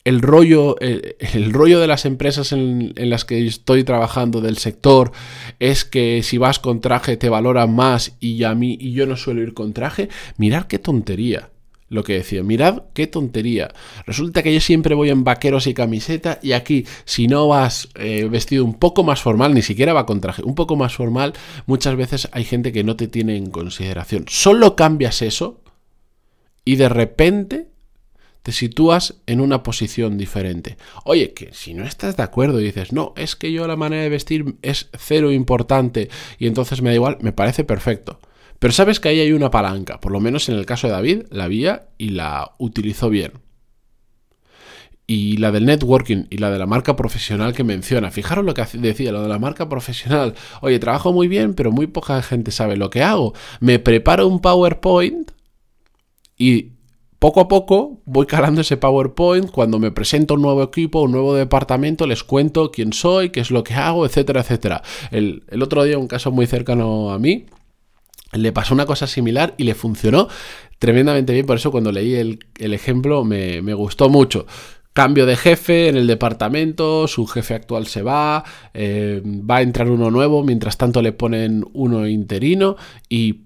el 0.04 0.22
rollo, 0.22 0.76
el, 0.78 1.52
rollo 1.52 1.80
de 1.80 1.88
las 1.88 2.04
empresas 2.04 2.52
en, 2.52 2.92
las 2.96 3.24
que 3.24 3.44
estoy 3.44 3.82
trabajando 3.82 4.40
del 4.40 4.56
sector 4.56 5.10
es 5.58 5.84
que 5.84 6.22
si 6.22 6.38
vas 6.38 6.60
con 6.60 6.80
traje 6.80 7.16
te 7.16 7.28
valoran 7.28 7.74
más 7.74 8.16
y 8.20 8.44
a 8.44 8.54
mí 8.54 8.78
y 8.80 8.92
yo 8.92 9.06
no 9.06 9.16
suelo 9.16 9.42
ir 9.42 9.52
con 9.52 9.72
traje. 9.72 10.08
Mirar 10.36 10.68
qué 10.68 10.78
tontería 10.78 11.50
lo 11.88 12.02
que 12.04 12.14
decía. 12.14 12.42
Mirad 12.42 12.82
qué 12.94 13.06
tontería. 13.06 13.72
Resulta 14.06 14.42
que 14.42 14.52
yo 14.52 14.60
siempre 14.60 14.94
voy 14.94 15.10
en 15.10 15.24
vaqueros 15.24 15.66
y 15.66 15.74
camiseta 15.74 16.38
y 16.42 16.52
aquí 16.52 16.86
si 17.04 17.28
no 17.28 17.48
vas 17.48 17.88
eh, 17.94 18.28
vestido 18.30 18.64
un 18.64 18.74
poco 18.74 19.04
más 19.04 19.20
formal, 19.20 19.54
ni 19.54 19.62
siquiera 19.62 19.92
va 19.92 20.06
con 20.06 20.20
traje, 20.20 20.42
un 20.42 20.54
poco 20.54 20.76
más 20.76 20.94
formal, 20.94 21.34
muchas 21.66 21.96
veces 21.96 22.28
hay 22.32 22.44
gente 22.44 22.72
que 22.72 22.84
no 22.84 22.96
te 22.96 23.08
tiene 23.08 23.36
en 23.36 23.50
consideración. 23.50 24.24
Solo 24.28 24.76
cambias 24.76 25.22
eso 25.22 25.60
y 26.64 26.76
de 26.76 26.88
repente 26.88 27.68
te 28.42 28.52
sitúas 28.52 29.16
en 29.26 29.40
una 29.40 29.64
posición 29.64 30.18
diferente. 30.18 30.76
Oye, 31.04 31.32
que 31.32 31.52
si 31.52 31.74
no 31.74 31.84
estás 31.84 32.16
de 32.16 32.22
acuerdo 32.22 32.60
y 32.60 32.64
dices, 32.64 32.92
no, 32.92 33.12
es 33.16 33.34
que 33.34 33.50
yo 33.50 33.66
la 33.66 33.74
manera 33.74 34.04
de 34.04 34.08
vestir 34.08 34.54
es 34.62 34.88
cero 34.96 35.32
importante 35.32 36.10
y 36.38 36.46
entonces 36.46 36.80
me 36.80 36.90
da 36.90 36.94
igual, 36.94 37.18
me 37.22 37.32
parece 37.32 37.64
perfecto. 37.64 38.20
Pero 38.58 38.72
sabes 38.72 39.00
que 39.00 39.08
ahí 39.08 39.20
hay 39.20 39.32
una 39.32 39.50
palanca, 39.50 40.00
por 40.00 40.12
lo 40.12 40.20
menos 40.20 40.48
en 40.48 40.56
el 40.56 40.66
caso 40.66 40.86
de 40.86 40.94
David, 40.94 41.22
la 41.30 41.44
había 41.44 41.88
y 41.98 42.10
la 42.10 42.52
utilizó 42.58 43.10
bien. 43.10 43.32
Y 45.06 45.36
la 45.36 45.52
del 45.52 45.66
networking 45.66 46.24
y 46.30 46.38
la 46.38 46.50
de 46.50 46.58
la 46.58 46.66
marca 46.66 46.96
profesional 46.96 47.54
que 47.54 47.62
menciona. 47.62 48.10
Fijaros 48.10 48.44
lo 48.44 48.54
que 48.54 48.64
decía, 48.72 49.12
lo 49.12 49.22
de 49.22 49.28
la 49.28 49.38
marca 49.38 49.68
profesional. 49.68 50.34
Oye, 50.62 50.80
trabajo 50.80 51.12
muy 51.12 51.28
bien, 51.28 51.54
pero 51.54 51.70
muy 51.70 51.86
poca 51.86 52.20
gente 52.22 52.50
sabe 52.50 52.76
lo 52.76 52.90
que 52.90 53.02
hago. 53.02 53.32
Me 53.60 53.78
preparo 53.78 54.26
un 54.26 54.40
PowerPoint 54.40 55.30
y 56.36 56.72
poco 57.20 57.40
a 57.40 57.46
poco 57.46 58.02
voy 58.04 58.26
calando 58.26 58.62
ese 58.62 58.76
PowerPoint. 58.78 59.50
Cuando 59.52 59.78
me 59.78 59.92
presento 59.92 60.34
un 60.34 60.42
nuevo 60.42 60.64
equipo, 60.64 61.02
un 61.02 61.12
nuevo 61.12 61.34
departamento, 61.36 62.06
les 62.08 62.24
cuento 62.24 62.72
quién 62.72 62.92
soy, 62.92 63.30
qué 63.30 63.40
es 63.40 63.52
lo 63.52 63.62
que 63.62 63.74
hago, 63.74 64.06
etcétera, 64.06 64.40
etcétera. 64.40 64.82
El, 65.12 65.44
el 65.48 65.62
otro 65.62 65.84
día, 65.84 65.98
un 65.98 66.08
caso 66.08 66.32
muy 66.32 66.46
cercano 66.46 67.12
a 67.12 67.18
mí, 67.20 67.46
le 68.32 68.52
pasó 68.52 68.74
una 68.74 68.86
cosa 68.86 69.06
similar 69.06 69.54
y 69.56 69.64
le 69.64 69.74
funcionó 69.74 70.28
tremendamente 70.78 71.32
bien. 71.32 71.46
Por 71.46 71.56
eso 71.56 71.70
cuando 71.70 71.92
leí 71.92 72.14
el, 72.14 72.38
ejemplo 72.58 73.24
me, 73.24 73.60
gustó 73.74 74.08
mucho. 74.08 74.46
Cambio 74.92 75.26
de 75.26 75.36
jefe 75.36 75.88
en 75.88 75.96
el 75.96 76.06
departamento, 76.06 77.06
su 77.06 77.26
jefe 77.26 77.54
actual 77.54 77.86
se 77.86 78.02
va, 78.02 78.44
eh, 78.72 79.22
va 79.24 79.56
a 79.56 79.62
entrar 79.62 79.90
uno 79.90 80.10
nuevo, 80.10 80.42
mientras 80.42 80.78
tanto 80.78 81.02
le 81.02 81.12
ponen 81.12 81.64
uno 81.74 82.08
interino 82.08 82.76
y 83.10 83.45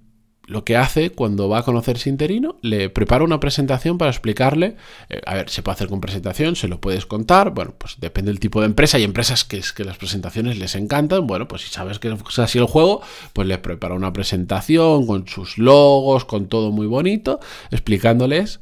lo 0.51 0.65
que 0.65 0.77
hace 0.77 1.11
cuando 1.11 1.49
va 1.49 1.61
a 1.61 1.63
conocerse 1.63 2.11
interino, 2.11 2.57
le 2.61 2.91
prepara 2.91 3.23
una 3.23 3.39
presentación 3.39 3.99
para 3.99 4.11
explicarle, 4.11 4.77
eh, 5.09 5.21
a 5.25 5.35
ver, 5.35 5.49
se 5.49 5.63
puede 5.63 5.75
hacer 5.75 5.87
con 5.87 6.01
presentación, 6.01 6.57
se 6.57 6.67
lo 6.67 6.81
puedes 6.81 7.07
contar, 7.07 7.51
bueno, 7.51 7.73
pues 7.79 7.99
depende 8.01 8.33
del 8.33 8.41
tipo 8.41 8.61
de 8.61 8.67
empresa, 8.67 8.97
hay 8.97 9.05
empresas 9.05 9.45
que, 9.45 9.59
es 9.59 9.73
que 9.73 9.85
las 9.85 9.97
presentaciones 9.97 10.59
les 10.59 10.75
encantan, 10.75 11.29
bueno, 11.29 11.47
pues 11.47 11.63
si 11.63 11.71
sabes 11.71 12.01
que 12.01 12.09
es 12.09 12.39
así 12.41 12.59
el 12.59 12.65
juego, 12.65 13.01
pues 13.33 13.47
le 13.47 13.59
prepara 13.59 13.95
una 13.95 14.13
presentación 14.13 15.07
con 15.07 15.29
sus 15.29 15.57
logos, 15.57 16.25
con 16.25 16.49
todo 16.49 16.73
muy 16.73 16.89
bonito, 16.89 17.39
explicándoles 17.71 18.59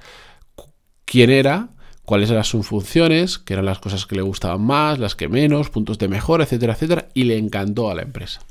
quién 1.07 1.31
era, 1.31 1.71
cuáles 2.05 2.31
eran 2.31 2.45
sus 2.45 2.67
funciones, 2.67 3.39
qué 3.39 3.55
eran 3.55 3.65
las 3.65 3.79
cosas 3.79 4.05
que 4.05 4.15
le 4.15 4.23
gustaban 4.23 4.61
más, 4.61 4.99
las 4.99 5.15
que 5.15 5.29
menos, 5.29 5.71
puntos 5.71 5.99
de 5.99 6.09
mejora, 6.09 6.45
etcétera, 6.45 6.75
etcétera, 6.75 7.09
y 7.15 7.25
le 7.25 7.39
encantó 7.39 7.91
a 7.91 7.95
la 7.95 8.03
empresa. 8.03 8.43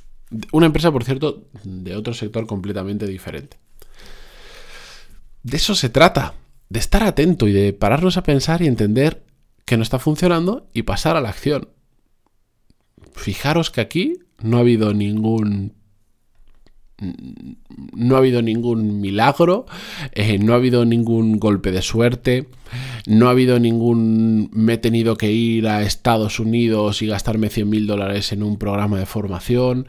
Una 0.52 0.66
empresa, 0.66 0.92
por 0.92 1.04
cierto, 1.04 1.48
de 1.64 1.96
otro 1.96 2.14
sector 2.14 2.48
completamente 2.48 3.08
diferente. 3.08 3.58
De 5.44 5.58
eso 5.58 5.76
se 5.76 5.90
trata, 5.90 6.34
de 6.70 6.80
estar 6.80 7.04
atento 7.04 7.48
y 7.48 7.54
de 7.54 7.72
pararnos 7.74 8.18
a 8.18 8.24
pensar 8.24 8.62
y 8.62 8.68
entender 8.68 9.24
que 9.66 9.78
no 9.78 9.84
está 9.84 10.00
funcionando 10.00 10.70
y 10.74 10.84
pasar 10.84 11.16
a 11.16 11.22
la 11.22 11.30
acción. 11.30 11.70
Fijaros 13.14 13.72
que 13.72 13.82
aquí 13.82 14.20
no 14.42 14.58
ha 14.58 14.62
habido 14.62 14.94
ningún 14.94 15.77
no 17.00 18.16
ha 18.16 18.20
habido 18.20 18.42
ningún 18.42 19.00
milagro, 19.00 19.66
eh, 20.14 20.40
no 20.40 20.54
ha 20.54 20.56
habido 20.56 20.84
ningún 20.86 21.40
golpe 21.40 21.72
de 21.72 21.82
suerte, 21.84 22.48
no 23.06 23.28
ha 23.28 23.32
habido 23.32 23.60
ningún 23.60 24.50
me 24.52 24.74
he 24.74 24.78
tenido 24.78 25.16
que 25.16 25.32
ir 25.32 25.68
a 25.68 25.84
Estados 25.84 26.40
Unidos 26.40 27.02
y 27.02 27.08
gastarme 27.08 27.50
100 27.50 27.70
mil 27.70 27.88
dólares 27.88 28.32
en 28.32 28.42
un 28.42 28.58
programa 28.58 28.98
de 28.98 29.06
formación, 29.06 29.88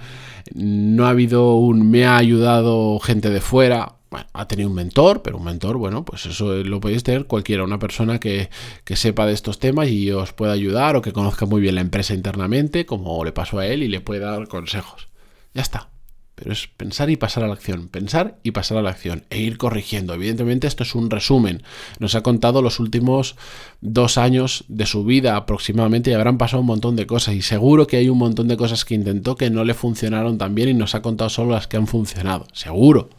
no 0.55 1.07
ha 1.07 1.11
habido 1.11 1.55
un 1.57 1.91
me 1.91 2.05
ha 2.05 2.17
ayudado 2.17 2.99
gente 3.01 3.31
de 3.31 3.41
fuera. 3.41 3.95
Bueno, 4.11 4.27
ha 4.33 4.49
tenido 4.49 4.71
un 4.71 4.75
mentor, 4.75 5.21
pero 5.23 5.37
un 5.37 5.45
mentor, 5.45 5.77
bueno, 5.77 6.03
pues 6.03 6.25
eso 6.25 6.55
lo 6.65 6.81
podéis 6.81 7.03
tener 7.03 7.27
cualquiera, 7.27 7.63
una 7.63 7.79
persona 7.79 8.19
que, 8.19 8.49
que 8.85 8.97
sepa 8.97 9.27
de 9.27 9.35
estos 9.35 9.59
temas 9.59 9.89
y 9.91 10.11
os 10.13 10.33
pueda 10.33 10.53
ayudar 10.53 10.97
o 10.97 11.03
que 11.03 11.13
conozca 11.13 11.45
muy 11.45 11.61
bien 11.61 11.75
la 11.75 11.83
empresa 11.83 12.15
internamente, 12.15 12.87
como 12.87 13.23
le 13.23 13.33
pasó 13.33 13.59
a 13.59 13.67
él 13.67 13.83
y 13.83 13.89
le 13.89 14.01
puede 14.01 14.21
dar 14.21 14.49
consejos. 14.49 15.09
Ya 15.53 15.61
está 15.61 15.91
pero 16.39 16.53
es 16.53 16.69
pensar 16.69 17.11
y 17.11 17.17
pasar 17.17 17.43
a 17.43 17.49
la 17.49 17.55
acción, 17.55 17.89
pensar 17.89 18.39
y 18.45 18.53
pasar 18.53 18.79
a 18.79 18.83
la 18.83 18.91
acción 18.91 19.25
e 19.29 19.41
ir 19.41 19.59
corrigiendo. 19.59 20.15
Evidentemente 20.15 20.69
esto 20.69 20.85
es 20.85 20.95
un 20.95 21.11
resumen, 21.11 21.65
nos 21.99 22.15
ha 22.15 22.23
contado 22.23 22.63
los 22.63 22.79
últimos 22.79 23.35
dos 23.81 24.19
años 24.19 24.65
de 24.69 24.87
su 24.87 25.05
vida 25.05 25.35
aproximadamente 25.35 26.11
y 26.11 26.15
habrán 26.15 26.39
pasado 26.39 26.61
un 26.61 26.67
montón 26.67 26.95
de 26.95 27.09
cosas 27.09 27.35
y 27.35 27.43
seguro 27.43 27.89
que 27.89 27.97
hay 27.97 28.09
un 28.09 28.19
montón 28.19 28.47
de 28.47 28.57
cosas 28.57 28.85
que 28.85 28.95
intentó 28.95 29.35
que 29.35 29.51
no 29.51 29.65
le 29.65 29.75
funcionaron 29.75 30.39
tan 30.39 30.55
bien 30.55 30.69
y 30.69 30.75
nos 30.75 30.95
ha 30.95 31.03
contado 31.03 31.29
solo 31.29 31.53
las 31.53 31.67
que 31.67 31.77
han 31.77 31.89
funcionado, 31.89 32.47
seguro. 32.53 33.11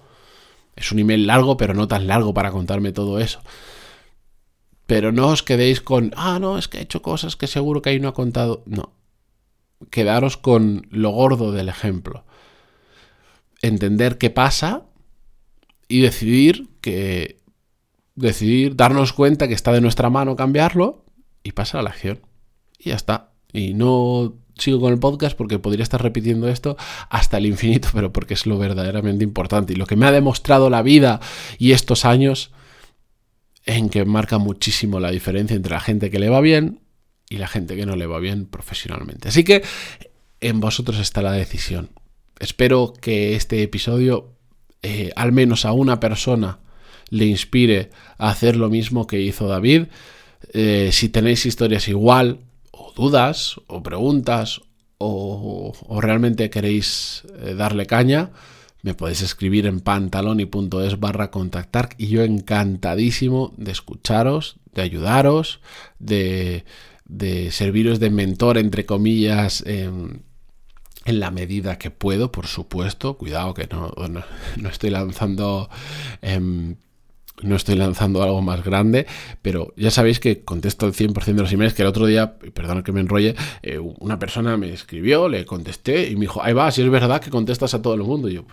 Es 0.78 0.94
un 0.94 1.00
email 1.00 1.28
largo, 1.28 1.58
pero 1.58 1.74
no 1.74 1.90
tan 1.90 2.08
largo 2.08 2.34
para 2.34 2.52
contarme 2.52 2.94
todo 2.94 3.20
eso. 3.20 3.42
Pero 4.86 5.12
no 5.12 5.28
os 5.28 5.44
quedéis 5.44 5.82
con, 5.82 6.14
ah, 6.16 6.40
no, 6.40 6.58
es 6.58 6.70
que 6.70 6.78
ha 6.78 6.82
hecho 6.82 7.02
cosas 7.02 7.36
que 7.36 7.48
seguro 7.48 7.82
que 7.82 7.90
ahí 7.90 8.00
no 8.00 8.08
ha 8.08 8.14
contado. 8.14 8.64
No. 8.66 8.94
Quedaros 9.90 10.38
con 10.38 10.88
lo 10.90 11.10
gordo 11.10 11.52
del 11.52 11.68
ejemplo 11.68 12.24
entender 13.62 14.18
qué 14.18 14.30
pasa 14.30 14.84
y 15.88 16.02
decidir 16.02 16.70
que 16.82 17.40
decidir 18.16 18.76
darnos 18.76 19.14
cuenta 19.14 19.48
que 19.48 19.54
está 19.54 19.72
de 19.72 19.82
nuestra 19.82 20.10
mano 20.10 20.36
cambiarlo 20.36 21.06
y 21.44 21.54
pasar 21.54 21.80
a 21.80 21.84
la 21.84 21.90
acción. 21.90 22.22
Y 22.78 22.90
ya 22.90 22.96
está. 22.96 23.32
Y 23.52 23.74
no 23.74 24.36
sigo 24.56 24.82
con 24.82 24.94
el 24.94 25.00
podcast 25.00 25.38
porque 25.38 25.58
podría 25.58 25.84
estar 25.84 26.02
repitiendo 26.02 26.48
esto 26.50 26.78
hasta 27.10 27.38
el 27.38 27.46
infinito, 27.46 27.90
pero 27.94 28.12
porque 28.12 28.34
es 28.34 28.46
lo 28.46 28.58
verdaderamente 28.58 29.24
importante 29.24 29.74
y 29.74 29.76
lo 29.76 29.86
que 29.86 29.96
me 29.96 30.06
ha 30.06 30.12
demostrado 30.12 30.70
la 30.70 30.82
vida 30.82 31.20
y 31.58 31.72
estos 31.72 32.06
años 32.06 32.52
en 33.66 33.90
que 33.90 34.06
marca 34.06 34.38
muchísimo 34.38 35.00
la 35.00 35.12
diferencia 35.12 35.56
entre 35.56 35.74
la 35.74 35.80
gente 35.80 36.10
que 36.10 36.20
le 36.20 36.30
va 36.30 36.42
bien 36.42 36.82
y 37.30 37.38
la 37.38 37.48
gente 37.48 37.76
que 37.76 37.86
no 37.86 37.96
le 37.96 38.08
va 38.08 38.20
bien 38.20 38.46
profesionalmente. 38.46 39.30
Así 39.30 39.44
que 39.44 39.64
en 40.42 40.60
vosotros 40.60 41.00
está 41.00 41.22
la 41.22 41.32
decisión. 41.32 41.90
Espero 42.40 42.94
que 43.00 43.36
este 43.36 43.62
episodio 43.64 44.34
eh, 44.82 45.12
al 45.16 45.34
menos 45.34 45.66
a 45.66 45.74
una 45.74 46.00
persona 46.00 46.60
le 47.10 47.26
inspire 47.26 47.90
a 48.18 48.30
hacer 48.30 48.56
lo 48.56 48.70
mismo 48.70 49.08
que 49.08 49.20
hizo 49.20 49.48
David. 49.48 49.88
Eh, 50.54 50.90
si 50.94 51.10
tenéis 51.10 51.46
historias 51.46 51.88
igual, 51.90 52.40
o 52.72 52.94
dudas, 52.96 53.60
o 53.68 53.84
preguntas, 53.84 54.62
o, 54.98 55.74
realmente 56.02 56.50
queréis 56.50 57.24
eh, 57.42 57.56
darle 57.56 57.86
caña, 57.86 58.32
me 58.82 58.94
podéis 58.94 59.22
escribir 59.22 59.66
en 59.66 59.82
pantaloni.es 59.82 61.00
barra 61.00 61.32
contactar 61.32 61.90
y 61.98 62.08
yo 62.08 62.24
encantadísimo 62.24 63.54
de 63.58 63.72
escucharos, 63.74 64.56
de 64.74 64.82
ayudaros, 64.82 65.60
de, 66.00 66.64
de 67.06 67.52
serviros 67.52 68.00
de 68.00 68.10
mentor, 68.12 68.58
entre 68.58 68.86
comillas, 68.86 69.66
en 71.06 71.20
la 71.20 71.32
medida 71.32 71.78
que 71.78 71.92
puedo, 71.92 72.32
por 72.32 72.48
supuesto. 72.48 73.18
Cuidado 73.18 73.54
que 73.54 73.68
no, 73.68 73.94
no, 74.58 74.70
estoy 74.70 74.90
lanzando... 74.90 75.70
Em, 76.22 76.76
no 77.42 77.56
estoy 77.56 77.76
lanzando 77.76 78.22
algo 78.22 78.42
más 78.42 78.66
grande, 78.66 79.08
pero 79.42 79.74
ya 79.78 79.92
sabéis 79.92 80.20
que 80.20 80.44
contesto 80.44 80.86
el 80.86 80.94
100% 80.94 81.24
de 81.24 81.42
los 81.42 81.54
emails, 81.54 81.74
que 81.74 81.84
el 81.84 81.88
otro 81.88 82.06
día, 82.06 82.38
perdón 82.54 82.84
que 82.84 82.92
me 82.92 83.00
enrolle, 83.00 83.34
eh, 83.64 83.80
una 83.80 84.20
persona 84.20 84.58
me 84.58 84.74
escribió, 84.74 85.30
le 85.30 85.46
contesté 85.46 86.10
y 86.10 86.16
me 86.16 86.22
dijo, 86.22 86.44
ahí 86.44 86.52
va, 86.52 86.70
si 86.70 86.82
es 86.82 86.90
verdad 86.90 87.22
que 87.22 87.30
contestas 87.30 87.74
a 87.74 87.82
todo 87.82 87.94
el 87.94 88.04
mundo. 88.04 88.28
Y 88.28 88.34
yo, 88.34 88.46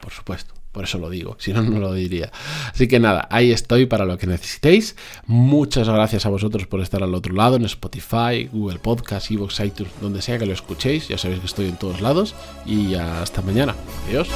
por 0.00 0.12
supuesto. 0.12 0.52
Por 0.76 0.84
eso 0.84 0.98
lo 0.98 1.08
digo, 1.08 1.36
si 1.40 1.54
no, 1.54 1.62
no 1.62 1.80
lo 1.80 1.94
diría. 1.94 2.30
Así 2.70 2.86
que 2.86 3.00
nada, 3.00 3.26
ahí 3.30 3.50
estoy 3.50 3.86
para 3.86 4.04
lo 4.04 4.18
que 4.18 4.26
necesitéis. 4.26 4.94
Muchas 5.24 5.88
gracias 5.88 6.26
a 6.26 6.28
vosotros 6.28 6.66
por 6.66 6.82
estar 6.82 7.02
al 7.02 7.14
otro 7.14 7.32
lado, 7.32 7.56
en 7.56 7.64
Spotify, 7.64 8.50
Google 8.52 8.78
Podcast, 8.78 9.30
Evox, 9.30 9.58
iTunes, 9.60 9.90
donde 10.02 10.20
sea 10.20 10.38
que 10.38 10.44
lo 10.44 10.52
escuchéis. 10.52 11.08
Ya 11.08 11.16
sabéis 11.16 11.40
que 11.40 11.46
estoy 11.46 11.66
en 11.68 11.78
todos 11.78 12.02
lados. 12.02 12.34
Y 12.66 12.94
hasta 12.94 13.40
mañana. 13.40 13.74
Adiós. 14.06 14.28